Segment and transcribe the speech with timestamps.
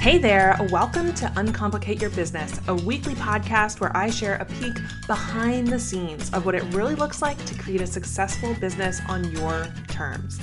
[0.00, 4.72] Hey there, welcome to Uncomplicate Your Business, a weekly podcast where I share a peek
[5.06, 9.30] behind the scenes of what it really looks like to create a successful business on
[9.32, 10.40] your terms.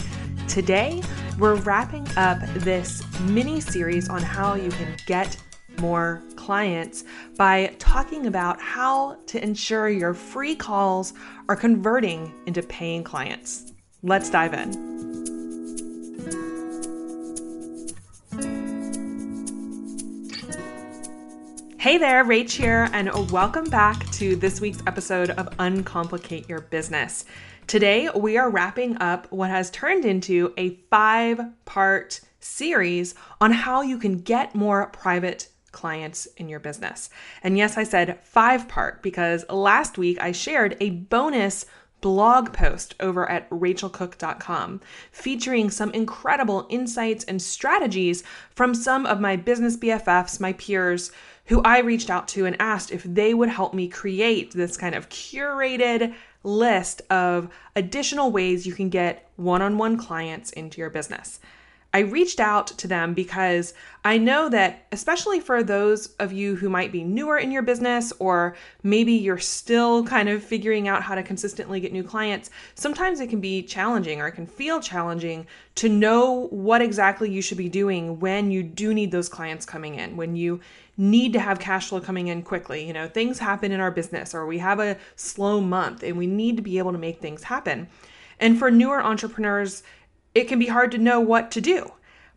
[0.48, 1.02] Today,
[1.40, 5.36] we're wrapping up this mini series on how you can get
[5.80, 7.04] more clients
[7.36, 11.14] by talking about how to ensure your free calls
[11.50, 13.74] are converting into paying clients.
[14.04, 14.97] Let's dive in.
[21.88, 27.24] Hey there, Rach here, and welcome back to this week's episode of Uncomplicate Your Business.
[27.66, 33.84] Today, we are wrapping up what has turned into a five part series on how
[33.84, 37.10] you can get more private clients in your business.
[37.42, 41.66] And yes, I said five part because last week I shared a bonus
[42.02, 49.36] blog post over at rachelcook.com featuring some incredible insights and strategies from some of my
[49.36, 51.12] business BFFs, my peers
[51.48, 54.96] who I reached out to and asked if they would help me create this kind
[54.96, 56.14] of curated
[56.44, 61.40] list of additional ways you can get one on one clients into your business.
[61.98, 63.74] I reached out to them because
[64.06, 68.14] I know that, especially for those of you who might be newer in your business,
[68.20, 73.20] or maybe you're still kind of figuring out how to consistently get new clients, sometimes
[73.20, 77.58] it can be challenging or it can feel challenging to know what exactly you should
[77.58, 80.60] be doing when you do need those clients coming in, when you
[80.98, 82.86] need to have cash flow coming in quickly.
[82.86, 86.28] You know, things happen in our business, or we have a slow month and we
[86.28, 87.88] need to be able to make things happen.
[88.40, 89.82] And for newer entrepreneurs,
[90.38, 91.92] it can be hard to know what to do.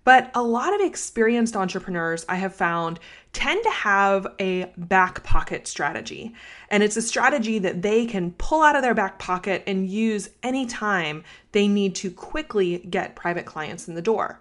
[0.05, 2.99] But a lot of experienced entrepreneurs I have found
[3.35, 6.35] tend to have a back pocket strategy.
[6.71, 10.31] And it's a strategy that they can pull out of their back pocket and use
[10.43, 11.23] anytime
[11.53, 14.41] they need to quickly get private clients in the door.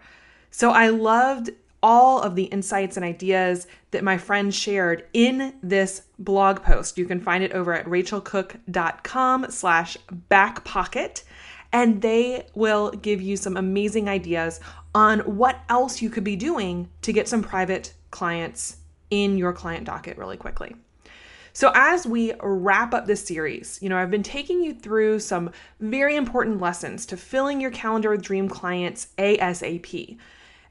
[0.49, 1.49] So I loved
[1.83, 6.97] all of the insights and ideas that my friend shared in this blog post.
[6.97, 9.97] You can find it over at rachelcook.com slash
[10.29, 11.23] backpocket
[11.71, 14.59] and they will give you some amazing ideas
[14.95, 18.77] on what else you could be doing to get some private clients
[19.09, 20.75] in your client docket really quickly.
[21.53, 25.51] So, as we wrap up this series, you know, I've been taking you through some
[25.79, 30.17] very important lessons to filling your calendar with dream clients ASAP.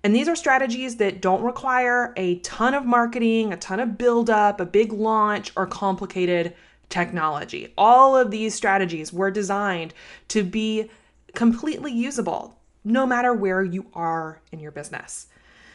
[0.04, 4.60] And these are strategies that don't require a ton of marketing, a ton of build-up,
[4.60, 6.54] a big launch, or complicated
[6.88, 7.72] technology.
[7.76, 9.94] All of these strategies were designed
[10.28, 10.90] to be
[11.34, 15.26] completely usable no matter where you are in your business.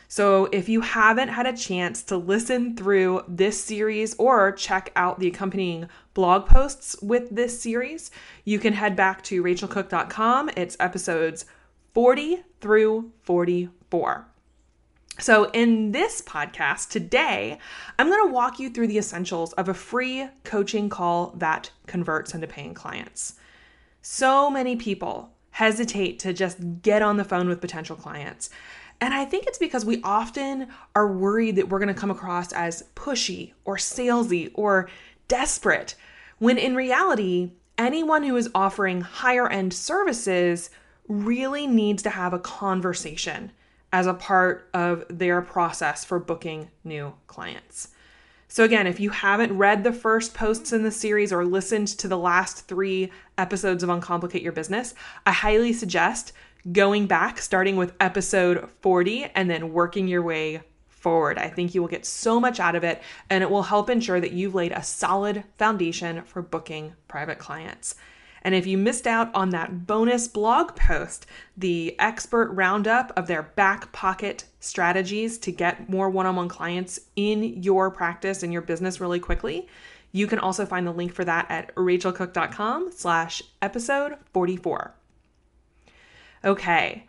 [0.07, 5.19] So, if you haven't had a chance to listen through this series or check out
[5.19, 8.11] the accompanying blog posts with this series,
[8.45, 10.51] you can head back to rachelcook.com.
[10.55, 11.45] It's episodes
[11.93, 14.27] 40 through 44.
[15.19, 17.59] So, in this podcast today,
[17.99, 22.33] I'm going to walk you through the essentials of a free coaching call that converts
[22.33, 23.35] into paying clients.
[24.01, 28.49] So many people hesitate to just get on the phone with potential clients.
[28.99, 32.51] And I think it's because we often are worried that we're going to come across
[32.51, 34.89] as pushy or salesy or
[35.27, 35.93] desperate,
[36.39, 40.71] when in reality, anyone who is offering higher end services
[41.07, 43.51] really needs to have a conversation
[43.93, 47.89] as a part of their process for booking new clients.
[48.47, 52.07] So, again, if you haven't read the first posts in the series or listened to
[52.07, 54.93] the last three episodes of Uncomplicate Your Business,
[55.25, 56.33] I highly suggest
[56.71, 61.37] going back, starting with episode 40, and then working your way forward.
[61.37, 64.21] I think you will get so much out of it, and it will help ensure
[64.21, 67.95] that you've laid a solid foundation for booking private clients.
[68.43, 71.25] And if you missed out on that bonus blog post,
[71.55, 76.99] the expert roundup of their back pocket strategies to get more one on one clients
[77.15, 79.67] in your practice and your business really quickly,
[80.11, 84.93] you can also find the link for that at rachelcook.com slash episode 44.
[86.45, 87.07] Okay,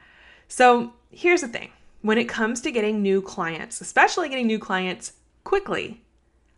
[0.49, 1.71] so here's the thing.
[2.03, 6.03] When it comes to getting new clients, especially getting new clients quickly,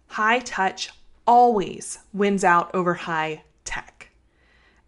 [0.08, 0.90] high touch
[1.26, 3.43] always wins out over high.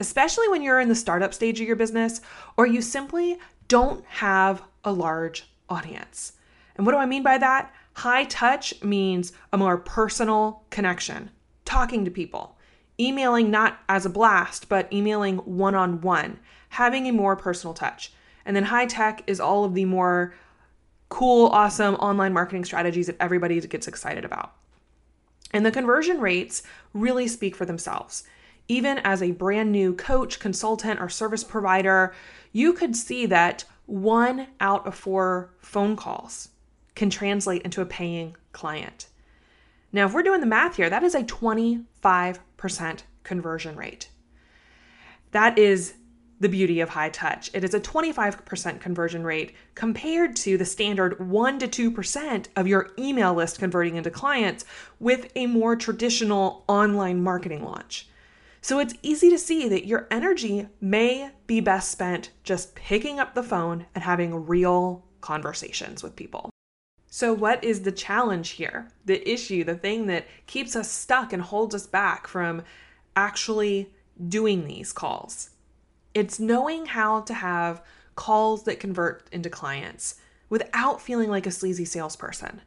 [0.00, 2.20] Especially when you're in the startup stage of your business
[2.56, 6.32] or you simply don't have a large audience.
[6.76, 7.74] And what do I mean by that?
[7.94, 11.30] High touch means a more personal connection,
[11.64, 12.56] talking to people,
[13.00, 16.38] emailing not as a blast, but emailing one on one,
[16.70, 18.12] having a more personal touch.
[18.44, 20.34] And then high tech is all of the more
[21.08, 24.54] cool, awesome online marketing strategies that everybody gets excited about.
[25.52, 26.62] And the conversion rates
[26.92, 28.24] really speak for themselves.
[28.68, 32.14] Even as a brand new coach, consultant, or service provider,
[32.52, 36.50] you could see that one out of four phone calls
[36.94, 39.08] can translate into a paying client.
[39.92, 44.10] Now, if we're doing the math here, that is a 25% conversion rate.
[45.30, 45.94] That is
[46.40, 47.50] the beauty of high touch.
[47.52, 52.90] It is a 25% conversion rate compared to the standard 1 to 2% of your
[52.98, 54.64] email list converting into clients
[55.00, 58.08] with a more traditional online marketing launch.
[58.60, 63.34] So it's easy to see that your energy may be best spent just picking up
[63.34, 66.50] the phone and having real conversations with people.
[67.10, 68.88] So, what is the challenge here?
[69.06, 72.62] The issue, the thing that keeps us stuck and holds us back from
[73.16, 73.90] actually
[74.28, 75.50] doing these calls?
[76.12, 77.82] It's knowing how to have
[78.14, 80.16] calls that convert into clients
[80.50, 82.60] without feeling like a sleazy salesperson.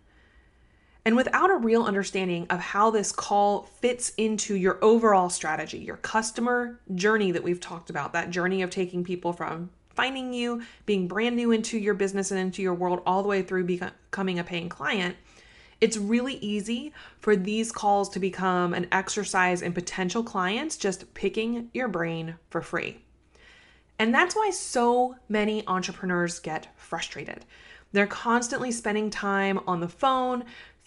[1.03, 5.97] And without a real understanding of how this call fits into your overall strategy, your
[5.97, 11.07] customer journey that we've talked about, that journey of taking people from finding you, being
[11.07, 14.43] brand new into your business and into your world, all the way through becoming a
[14.43, 15.15] paying client,
[15.81, 21.69] it's really easy for these calls to become an exercise in potential clients just picking
[21.73, 22.99] your brain for free.
[23.97, 27.45] And that's why so many entrepreneurs get frustrated.
[27.91, 30.45] They're constantly spending time on the phone,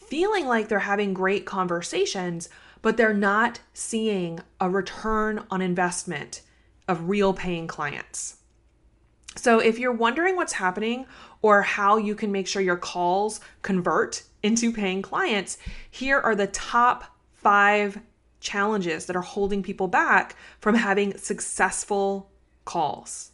[0.09, 2.49] feeling like they're having great conversations,
[2.83, 6.43] but they're not seeing a return on investment
[6.87, 8.37] of real paying clients.
[9.37, 11.07] So, if you're wondering what's happening
[11.43, 15.59] or how you can make sure your calls convert into paying clients,
[15.91, 18.01] here are the top five
[18.41, 22.31] challenges that are holding people back from having successful
[22.65, 23.33] calls.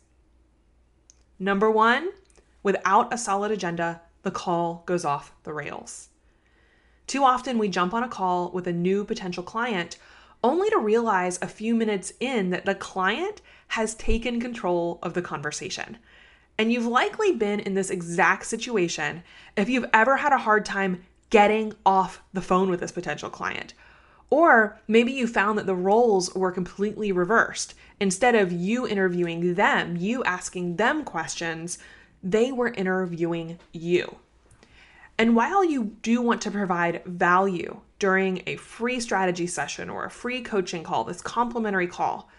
[1.39, 2.11] Number one,
[2.63, 6.10] without a solid agenda, the call goes off the rails.
[7.11, 9.97] Too often, we jump on a call with a new potential client
[10.45, 15.21] only to realize a few minutes in that the client has taken control of the
[15.21, 15.99] conversation.
[16.57, 19.25] And you've likely been in this exact situation
[19.57, 23.75] if you've ever had a hard time getting off the phone with this potential client
[24.31, 27.75] or maybe you found that the roles were completely reversed.
[27.99, 31.77] Instead of you interviewing them, you asking them questions,
[32.23, 34.15] they were interviewing you.
[35.21, 40.11] And while you do want to provide value during a free strategy session or a
[40.11, 42.31] free coaching call, this complimentary call,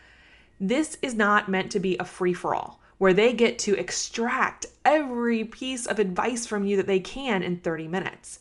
[0.59, 4.65] this is not meant to be a free for all where they get to extract
[4.83, 8.39] every piece of advice from you that they can in 30 minutes.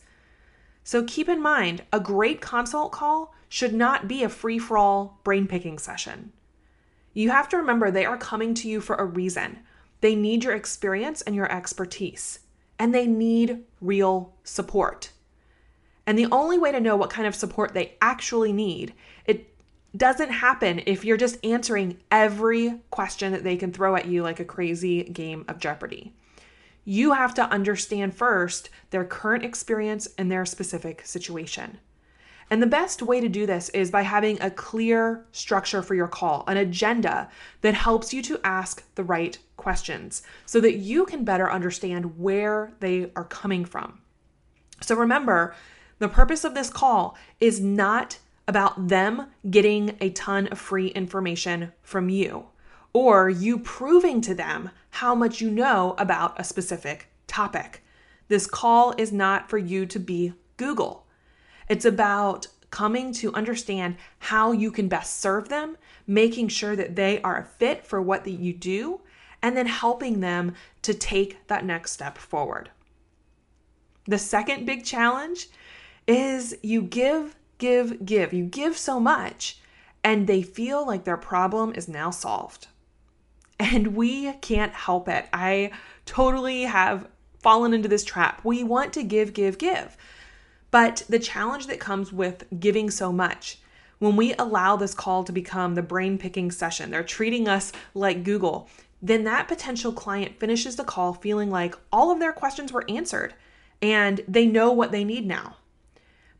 [0.83, 5.19] So keep in mind, a great consult call should not be a free for all
[5.23, 6.31] brain picking session.
[7.13, 9.59] You have to remember they are coming to you for a reason.
[9.99, 12.39] They need your experience and your expertise,
[12.81, 15.11] and they need real support.
[16.07, 18.95] And the only way to know what kind of support they actually need,
[19.25, 19.55] it
[19.95, 24.39] doesn't happen if you're just answering every question that they can throw at you like
[24.39, 26.15] a crazy game of Jeopardy
[26.83, 31.77] you have to understand first their current experience and their specific situation.
[32.49, 36.07] And the best way to do this is by having a clear structure for your
[36.07, 37.29] call, an agenda
[37.61, 42.73] that helps you to ask the right questions so that you can better understand where
[42.79, 44.01] they are coming from.
[44.81, 45.55] So remember,
[45.99, 51.71] the purpose of this call is not about them getting a ton of free information
[51.83, 52.47] from you
[52.91, 57.83] or you proving to them how much you know about a specific topic.
[58.27, 61.05] This call is not for you to be Google.
[61.69, 65.77] It's about coming to understand how you can best serve them,
[66.07, 69.01] making sure that they are a fit for what that you do,
[69.41, 72.69] and then helping them to take that next step forward.
[74.05, 75.47] The second big challenge
[76.07, 78.33] is you give, give, give.
[78.33, 79.59] You give so much
[80.03, 82.67] and they feel like their problem is now solved.
[83.59, 85.27] And we can't help it.
[85.31, 85.71] I
[86.05, 87.07] totally have
[87.39, 88.41] fallen into this trap.
[88.43, 89.95] We want to give, give, give.
[90.71, 93.59] But the challenge that comes with giving so much,
[93.99, 98.23] when we allow this call to become the brain picking session, they're treating us like
[98.23, 98.67] Google,
[99.01, 103.33] then that potential client finishes the call feeling like all of their questions were answered
[103.81, 105.57] and they know what they need now.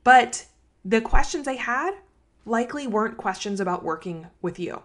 [0.04, 0.46] But
[0.86, 1.92] the questions they had
[2.46, 4.84] likely weren't questions about working with you.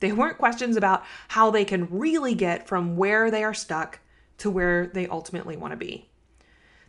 [0.00, 3.98] They weren't questions about how they can really get from where they are stuck
[4.38, 6.08] to where they ultimately want to be.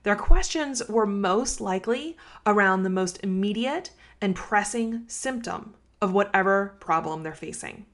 [0.03, 7.23] Their questions were most likely around the most immediate and pressing symptom of whatever problem
[7.23, 7.85] they're facing.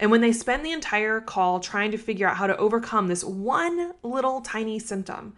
[0.00, 3.22] And when they spend the entire call trying to figure out how to overcome this
[3.22, 5.34] one little tiny symptom,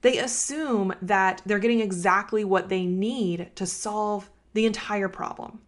[0.00, 5.60] they assume that they're getting exactly what they need to solve the entire problem.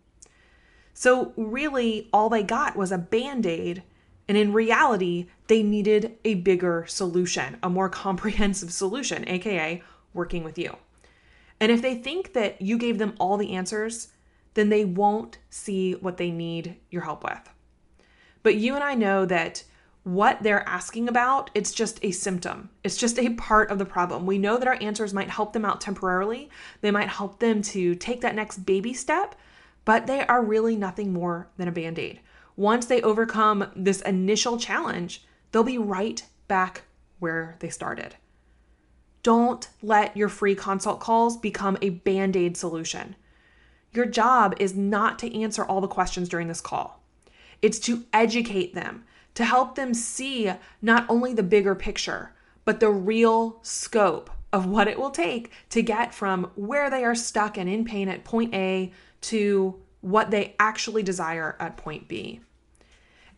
[0.94, 3.82] So, really, all they got was a band aid.
[4.26, 9.82] And in reality, they needed a bigger solution, a more comprehensive solution, AKA
[10.14, 10.76] working with you.
[11.60, 14.08] And if they think that you gave them all the answers,
[14.54, 17.50] then they won't see what they need your help with.
[18.42, 19.64] But you and I know that
[20.02, 22.70] what they're asking about, it's just a symptom.
[22.82, 24.24] It's just a part of the problem.
[24.24, 26.48] We know that our answers might help them out temporarily.
[26.80, 29.34] They might help them to take that next baby step,
[29.84, 32.20] but they are really nothing more than a band aid.
[32.56, 36.82] Once they overcome this initial challenge, they'll be right back
[37.18, 38.16] where they started.
[39.22, 43.16] Don't let your free consult calls become a band aid solution.
[43.92, 46.99] Your job is not to answer all the questions during this call,
[47.62, 50.52] it's to educate them to help them see
[50.82, 52.32] not only the bigger picture,
[52.64, 57.14] but the real scope of what it will take to get from where they are
[57.14, 62.40] stuck and in pain at point A to what they actually desire at point B.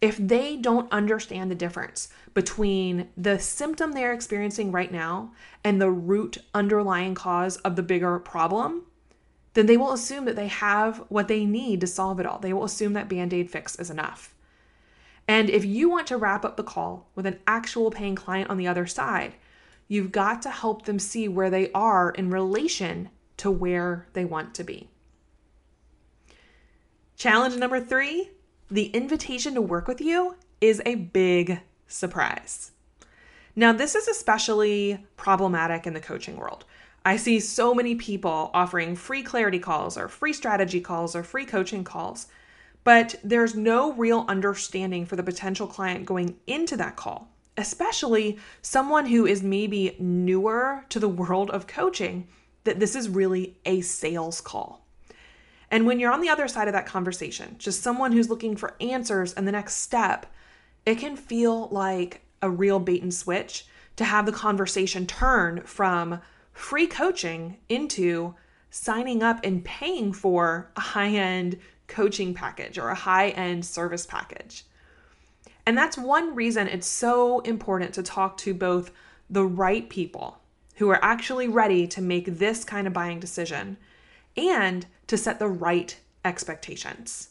[0.01, 5.91] If they don't understand the difference between the symptom they're experiencing right now and the
[5.91, 8.87] root underlying cause of the bigger problem,
[9.55, 12.39] then they will assume that they have what they need to solve it all.
[12.39, 14.35] They will assume that band aid fix is enough.
[15.29, 18.57] And if you want to wrap up the call with an actual paying client on
[18.57, 19.35] the other side,
[19.89, 24.55] you've got to help them see where they are in relation to where they want
[24.55, 24.89] to be.
[27.17, 28.31] Challenge number three
[28.71, 32.71] the invitation to work with you is a big surprise.
[33.55, 36.65] Now, this is especially problematic in the coaching world.
[37.05, 41.45] I see so many people offering free clarity calls or free strategy calls or free
[41.45, 42.29] coaching calls
[42.85, 49.07] but there's no real understanding for the potential client going into that call, especially someone
[49.07, 52.27] who is maybe newer to the world of coaching,
[52.65, 54.85] that this is really a sales call.
[55.71, 58.75] And when you're on the other side of that conversation, just someone who's looking for
[58.81, 60.27] answers and the next step,
[60.85, 63.67] it can feel like a real bait and switch
[63.97, 66.21] to have the conversation turn from
[66.53, 68.35] free coaching into
[68.71, 74.07] signing up and paying for a high end coaching package or a high end service
[74.07, 74.65] package.
[75.67, 78.91] And that's one reason it's so important to talk to both
[79.31, 80.39] the right people
[80.77, 83.77] who are actually ready to make this kind of buying decision
[84.37, 87.29] and to set the right expectations.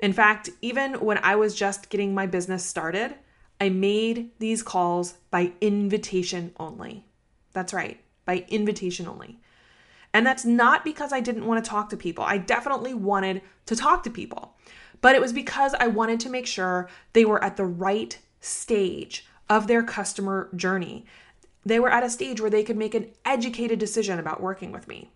[0.00, 3.14] In fact, even when I was just getting my business started,
[3.60, 7.04] I made these calls by invitation only.
[7.52, 9.40] That's right, by invitation only.
[10.14, 12.22] And that's not because I didn't want to talk to people.
[12.22, 14.54] I definitely wanted to talk to people,
[15.00, 19.26] but it was because I wanted to make sure they were at the right stage
[19.48, 21.06] of their customer journey.
[21.66, 24.86] They were at a stage where they could make an educated decision about working with
[24.86, 25.10] me.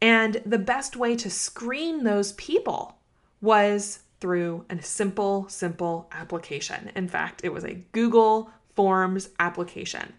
[0.00, 2.96] And the best way to screen those people
[3.42, 6.90] was through a simple, simple application.
[6.96, 10.14] In fact, it was a Google Forms application.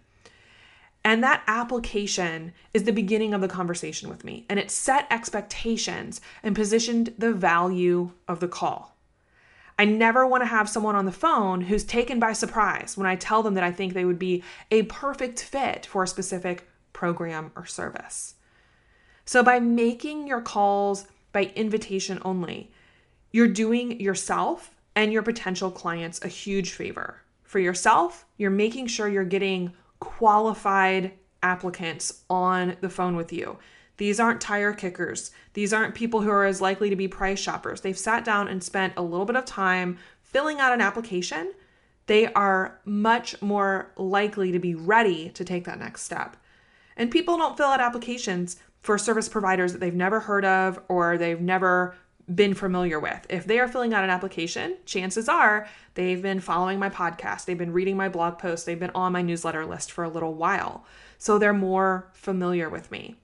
[1.05, 4.43] And that application is the beginning of the conversation with me.
[4.49, 8.97] And it set expectations and positioned the value of the call.
[9.77, 13.17] I never want to have someone on the phone who's taken by surprise when I
[13.17, 17.51] tell them that I think they would be a perfect fit for a specific program
[17.55, 18.33] or service.
[19.25, 22.71] So, by making your calls by invitation only,
[23.31, 27.21] you're doing yourself and your potential clients a huge favor.
[27.43, 33.57] For yourself, you're making sure you're getting qualified applicants on the phone with you.
[33.97, 35.31] These aren't tire kickers.
[35.53, 37.81] These aren't people who are as likely to be price shoppers.
[37.81, 41.53] They've sat down and spent a little bit of time filling out an application.
[42.07, 46.35] They are much more likely to be ready to take that next step.
[46.97, 51.17] And people don't fill out applications for service providers that they've never heard of or
[51.17, 51.95] they've never
[52.33, 53.25] been familiar with.
[53.29, 57.57] If they are filling out an application, chances are they've been following my podcast, they've
[57.57, 60.85] been reading my blog posts, they've been on my newsletter list for a little while.
[61.17, 63.15] So they're more familiar with me.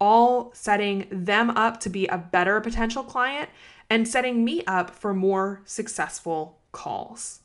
[0.00, 3.50] All setting them up to be a better potential client
[3.88, 7.40] and setting me up for more successful calls.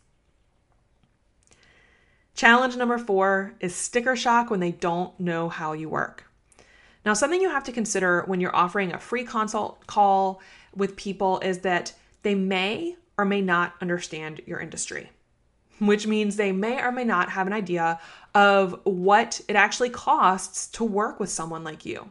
[2.34, 6.24] Challenge number four is sticker shock when they don't know how you work.
[7.06, 10.42] Now, something you have to consider when you're offering a free consult call
[10.76, 15.12] with people is that they may or may not understand your industry,
[15.80, 18.00] which means they may or may not have an idea
[18.36, 22.10] of what it actually costs to work with someone like you.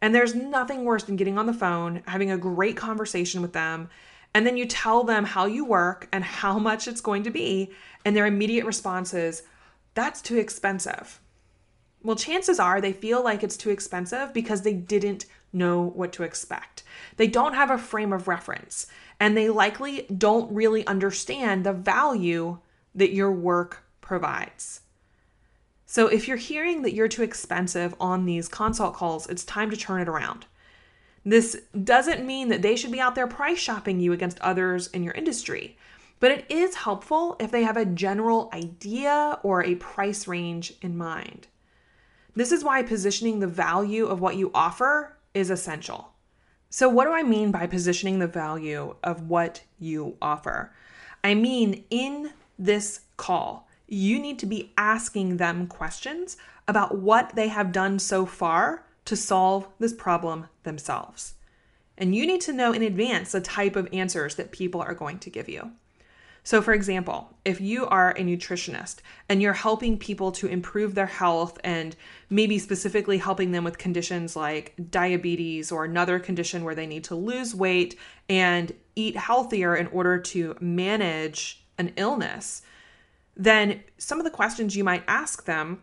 [0.00, 3.88] And there's nothing worse than getting on the phone, having a great conversation with them,
[4.34, 7.70] and then you tell them how you work and how much it's going to be,
[8.04, 9.42] and their immediate response is,
[9.94, 11.20] That's too expensive.
[12.04, 16.24] Well, chances are they feel like it's too expensive because they didn't know what to
[16.24, 16.82] expect.
[17.16, 18.86] They don't have a frame of reference,
[19.20, 22.58] and they likely don't really understand the value
[22.94, 24.80] that your work provides.
[25.86, 29.76] So, if you're hearing that you're too expensive on these consult calls, it's time to
[29.76, 30.46] turn it around.
[31.24, 35.04] This doesn't mean that they should be out there price shopping you against others in
[35.04, 35.76] your industry,
[36.18, 40.96] but it is helpful if they have a general idea or a price range in
[40.96, 41.46] mind.
[42.34, 46.12] This is why positioning the value of what you offer is essential.
[46.70, 50.72] So, what do I mean by positioning the value of what you offer?
[51.22, 57.48] I mean, in this call, you need to be asking them questions about what they
[57.48, 61.34] have done so far to solve this problem themselves.
[61.98, 65.18] And you need to know in advance the type of answers that people are going
[65.18, 65.72] to give you.
[66.44, 68.96] So, for example, if you are a nutritionist
[69.28, 71.94] and you're helping people to improve their health and
[72.30, 77.14] maybe specifically helping them with conditions like diabetes or another condition where they need to
[77.14, 77.96] lose weight
[78.28, 82.62] and eat healthier in order to manage an illness,
[83.36, 85.80] then some of the questions you might ask them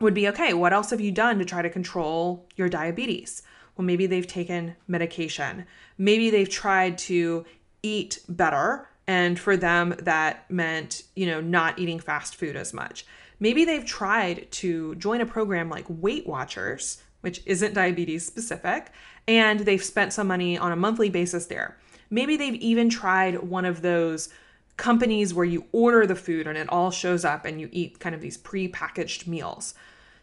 [0.00, 3.42] would be okay, what else have you done to try to control your diabetes?
[3.76, 5.66] Well, maybe they've taken medication.
[5.98, 7.44] Maybe they've tried to
[7.82, 13.04] eat better and for them, that meant, you know, not eating fast food as much.
[13.40, 18.92] Maybe they've tried to join a program like Weight Watchers, which isn't diabetes specific,
[19.26, 21.76] and they've spent some money on a monthly basis there.
[22.10, 24.28] Maybe they've even tried one of those
[24.76, 28.14] companies where you order the food and it all shows up and you eat kind
[28.14, 29.74] of these pre-packaged meals.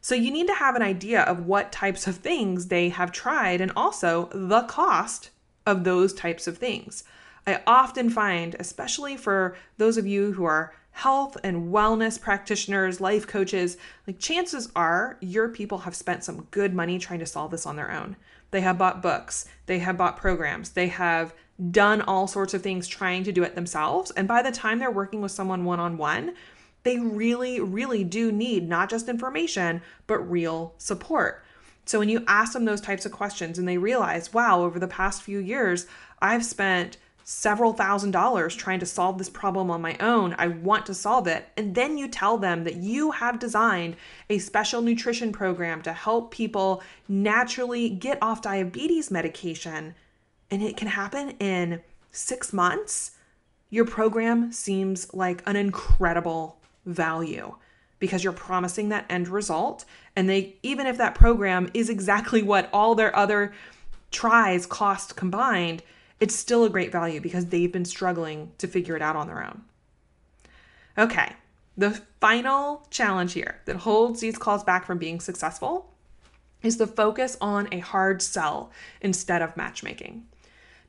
[0.02, 3.62] So you need to have an idea of what types of things they have tried
[3.62, 5.30] and also the cost
[5.65, 7.04] of those types of things.
[7.47, 13.25] I often find, especially for those of you who are health and wellness practitioners, life
[13.25, 17.65] coaches, like chances are your people have spent some good money trying to solve this
[17.65, 18.15] on their own.
[18.51, 21.34] They have bought books, they have bought programs, they have
[21.71, 24.12] done all sorts of things trying to do it themselves.
[24.12, 26.36] And by the time they're working with someone one on one,
[26.84, 31.43] they really, really do need not just information, but real support.
[31.86, 34.88] So when you ask them those types of questions and they realize, wow, over the
[34.88, 35.88] past few years,
[36.21, 40.36] I've spent several thousand dollars trying to solve this problem on my own.
[40.38, 41.47] I want to solve it.
[41.55, 43.95] And then you tell them that you have designed
[44.29, 49.95] a special nutrition program to help people naturally get off diabetes medication.
[50.49, 51.81] And it can happen in
[52.12, 53.12] six months.
[53.69, 57.55] Your program seems like an incredible value
[57.99, 59.86] because you're promising that end result.
[60.15, 63.53] And they, even if that program is exactly what all their other
[64.10, 65.84] tries cost combined,
[66.21, 69.43] it's still a great value because they've been struggling to figure it out on their
[69.43, 69.63] own.
[70.97, 71.34] Okay,
[71.75, 75.91] the final challenge here that holds these calls back from being successful
[76.62, 80.27] is the focus on a hard sell instead of matchmaking.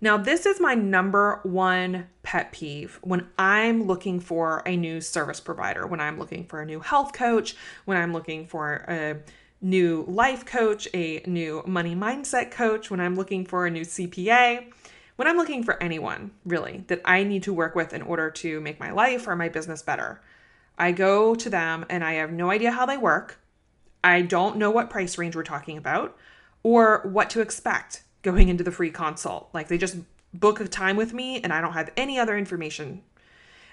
[0.03, 5.41] Now, this is my number one pet peeve when I'm looking for a new service
[5.41, 9.21] provider, when I'm looking for a new health coach, when I'm looking for a
[9.63, 14.67] new life coach, a new money mindset coach, when I'm looking for a new CPA
[15.23, 18.61] when I'm looking for anyone, really, that I need to work with in order to
[18.61, 20.21] make my life or my business better,
[20.77, 23.39] I go to them and I have no idea how they work.
[24.03, 26.17] I don't know what price range we're talking about
[26.65, 29.49] or what to expect going into the free consult.
[29.55, 29.99] Like they just
[30.35, 33.03] book a time with me and I don't have any other information.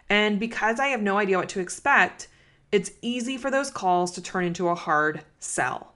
[0.08, 2.28] And because I have no idea what to expect,
[2.72, 5.96] it's easy for those calls to turn into a hard sell.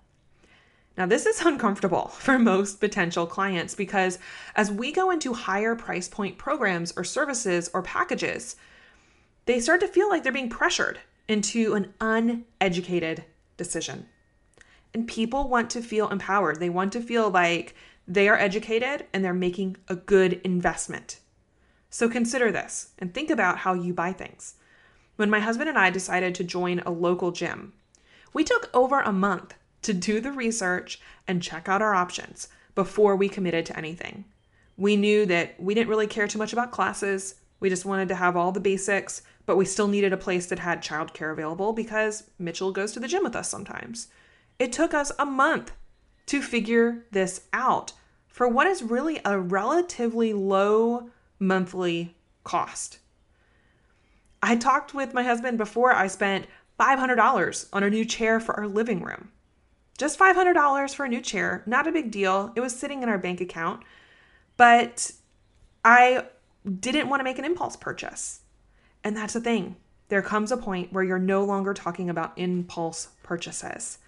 [0.97, 4.19] Now, this is uncomfortable for most potential clients because
[4.55, 8.55] as we go into higher price point programs or services or packages,
[9.45, 13.25] they start to feel like they're being pressured into an uneducated
[13.57, 14.07] decision.
[14.93, 16.59] And people want to feel empowered.
[16.59, 17.75] They want to feel like
[18.07, 21.19] They are educated and they're making a good investment.
[21.89, 24.55] So consider this and think about how you buy things.
[25.15, 27.73] When my husband and I decided to join a local gym,
[28.33, 33.15] we took over a month to do the research and check out our options before
[33.15, 34.25] we committed to anything.
[34.77, 37.35] We knew that we didn't really care too much about classes.
[37.59, 40.59] We just wanted to have all the basics, but we still needed a place that
[40.59, 44.07] had childcare available because Mitchell goes to the gym with us sometimes.
[44.59, 45.71] It took us a month
[46.27, 47.93] to figure this out
[48.27, 52.99] for what is really a relatively low monthly cost.
[54.41, 56.47] I talked with my husband before I spent
[56.79, 59.29] $500 on a new chair for our living room.
[59.97, 62.51] Just $500 for a new chair, not a big deal.
[62.55, 63.83] It was sitting in our bank account,
[64.57, 65.11] but
[65.85, 66.25] I
[66.79, 68.41] didn't want to make an impulse purchase.
[69.03, 69.75] And that's the thing.
[70.09, 73.99] There comes a point where you're no longer talking about impulse purchases.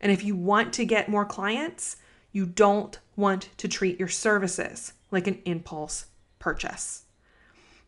[0.00, 1.96] And if you want to get more clients,
[2.32, 6.06] you don't want to treat your services like an impulse
[6.38, 7.04] purchase.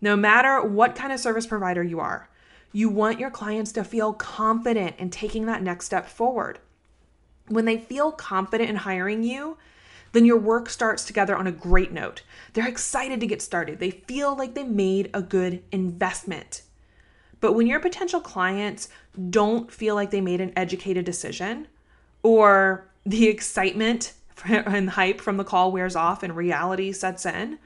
[0.01, 2.29] No matter what kind of service provider you are,
[2.73, 6.59] you want your clients to feel confident in taking that next step forward.
[7.49, 9.57] When they feel confident in hiring you,
[10.13, 12.23] then your work starts together on a great note.
[12.53, 13.79] They're excited to get started.
[13.79, 16.63] They feel like they made a good investment.
[17.41, 18.89] But when your potential clients
[19.31, 21.67] don't feel like they made an educated decision,
[22.23, 24.13] or the excitement
[24.45, 27.59] and hype from the call wears off and reality sets in,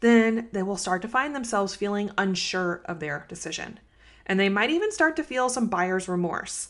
[0.00, 3.80] then they will start to find themselves feeling unsure of their decision.
[4.26, 6.68] And they might even start to feel some buyer's remorse.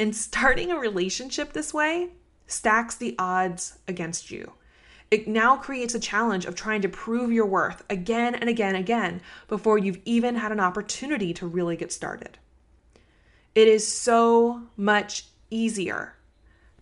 [0.00, 2.10] And starting a relationship this way
[2.46, 4.52] stacks the odds against you.
[5.10, 8.84] It now creates a challenge of trying to prove your worth again and again and
[8.84, 12.38] again before you've even had an opportunity to really get started.
[13.54, 16.14] It is so much easier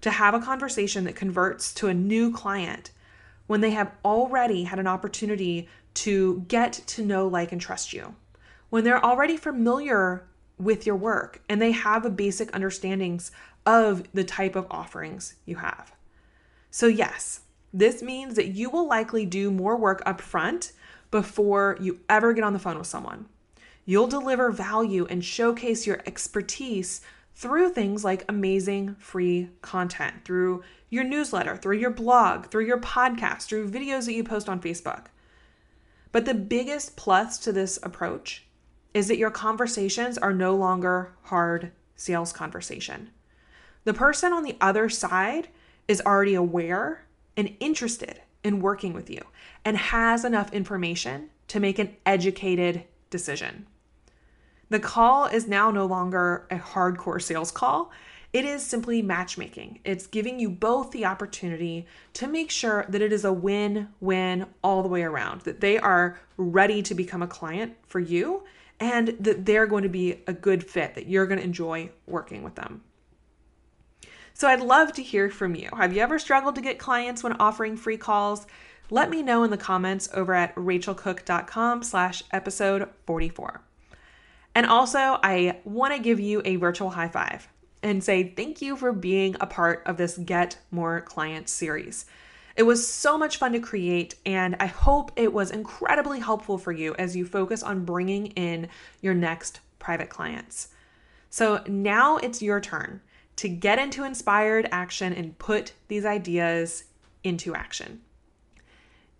[0.01, 2.91] to have a conversation that converts to a new client
[3.47, 8.15] when they have already had an opportunity to get to know, like, and trust you.
[8.71, 10.27] When they're already familiar
[10.59, 13.31] with your work and they have a basic understandings
[13.65, 15.93] of the type of offerings you have.
[16.71, 17.41] So, yes,
[17.73, 20.73] this means that you will likely do more work up front
[21.11, 23.27] before you ever get on the phone with someone.
[23.85, 27.01] You'll deliver value and showcase your expertise
[27.35, 33.43] through things like amazing free content, through your newsletter, through your blog, through your podcast,
[33.43, 35.07] through videos that you post on Facebook.
[36.13, 38.46] But the biggest plus to this approach
[38.97, 43.11] is that your conversations are no longer hard sales conversation.
[43.85, 45.49] The person on the other side
[45.87, 47.05] is already aware
[47.37, 49.21] and interested in working with you
[49.67, 53.67] and has enough information to make an educated decision.
[54.71, 57.93] The call is now no longer a hardcore sales call.
[58.33, 59.81] It is simply matchmaking.
[59.85, 64.47] It's giving you both the opportunity to make sure that it is a win win
[64.65, 68.43] all the way around, that they are ready to become a client for you
[68.79, 72.43] and that they're going to be a good fit, that you're going to enjoy working
[72.43, 72.83] with them.
[74.35, 75.71] So I'd love to hear from you.
[75.75, 78.47] Have you ever struggled to get clients when offering free calls?
[78.91, 83.63] Let me know in the comments over at rachelcook.com slash episode 44.
[84.55, 87.49] And also, I want to give you a virtual high five
[87.83, 92.05] and say thank you for being a part of this Get More Clients series.
[92.57, 96.73] It was so much fun to create, and I hope it was incredibly helpful for
[96.73, 98.69] you as you focus on bringing in
[99.03, 100.69] your next private clients.
[101.29, 103.03] So now it's your turn
[103.37, 106.85] to get into inspired action and put these ideas
[107.23, 108.01] into action.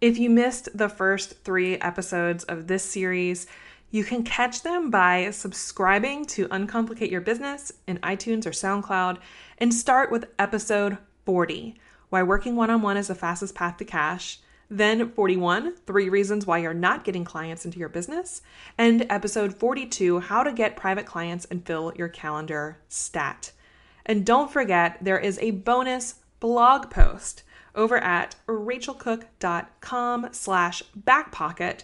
[0.01, 3.47] If you missed the first three episodes of this series,
[3.91, 9.19] you can catch them by subscribing to Uncomplicate Your Business in iTunes or SoundCloud
[9.59, 10.97] and start with episode
[11.27, 11.77] 40
[12.09, 14.39] Why Working One on One is the Fastest Path to Cash.
[14.69, 18.43] Then 41, three reasons why you're not getting clients into your business.
[18.77, 23.53] And episode 42, how to get private clients and fill your calendar stat.
[24.05, 27.43] And don't forget, there is a bonus blog post
[27.75, 31.83] over at rachelcook.com slash backpocket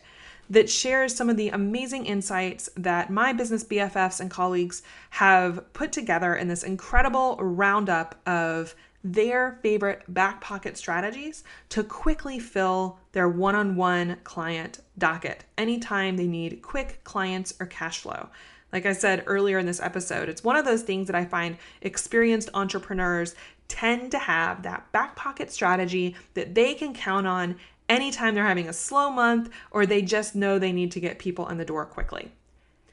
[0.51, 5.93] that shares some of the amazing insights that my business BFFs and colleagues have put
[5.93, 13.29] together in this incredible roundup of their favorite back pocket strategies to quickly fill their
[13.29, 18.29] one on one client docket anytime they need quick clients or cash flow.
[18.73, 21.59] Like I said earlier in this episode, it's one of those things that I find
[21.83, 23.35] experienced entrepreneurs
[23.69, 27.57] tend to have that back pocket strategy that they can count on
[27.89, 31.49] anytime they're having a slow month or they just know they need to get people
[31.49, 32.33] in the door quickly.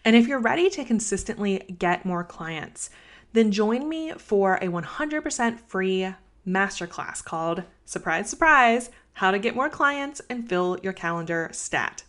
[0.03, 2.89] And if you're ready to consistently get more clients,
[3.33, 6.13] then join me for a 100% free
[6.47, 12.03] masterclass called Surprise, Surprise How to Get More Clients and Fill Your Calendar Stat.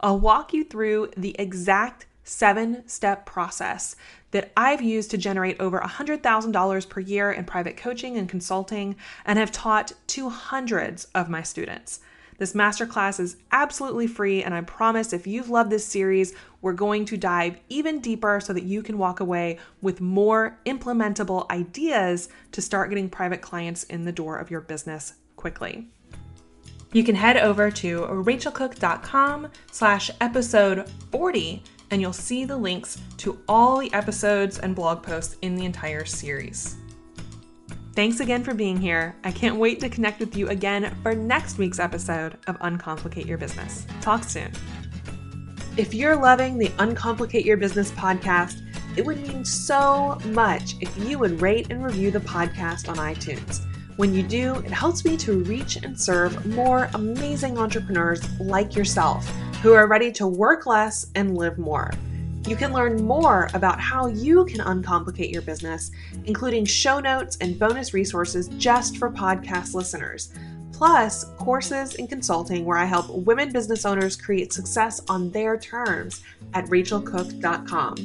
[0.00, 3.96] I'll walk you through the exact seven step process
[4.32, 9.38] that I've used to generate over $100,000 per year in private coaching and consulting and
[9.38, 12.00] have taught to hundreds of my students.
[12.38, 17.04] This masterclass is absolutely free, and I promise if you've loved this series, we're going
[17.06, 22.60] to dive even deeper so that you can walk away with more implementable ideas to
[22.60, 25.88] start getting private clients in the door of your business quickly.
[26.92, 33.38] You can head over to rachelcook.com slash episode 40 and you'll see the links to
[33.48, 36.76] all the episodes and blog posts in the entire series.
[37.96, 39.16] Thanks again for being here.
[39.24, 43.38] I can't wait to connect with you again for next week's episode of Uncomplicate Your
[43.38, 43.86] Business.
[44.02, 44.52] Talk soon.
[45.78, 48.60] If you're loving the Uncomplicate Your Business podcast,
[48.98, 53.64] it would mean so much if you would rate and review the podcast on iTunes.
[53.96, 59.26] When you do, it helps me to reach and serve more amazing entrepreneurs like yourself
[59.62, 61.90] who are ready to work less and live more.
[62.46, 65.90] You can learn more about how you can uncomplicate your business,
[66.26, 70.32] including show notes and bonus resources just for podcast listeners,
[70.72, 76.22] plus courses and consulting where I help women business owners create success on their terms
[76.54, 77.96] at rachelcook.com.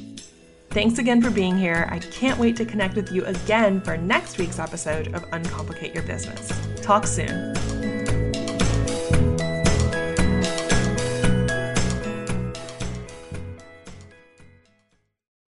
[0.72, 1.88] Thanks again for being here.
[1.92, 6.04] I can't wait to connect with you again for next week's episode of Uncomplicate Your
[6.04, 6.52] Business.
[6.82, 7.81] Talk soon.